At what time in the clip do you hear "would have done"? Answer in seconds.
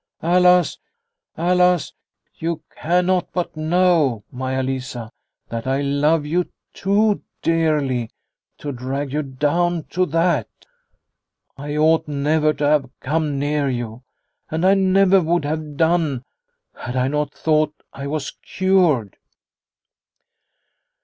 15.21-16.23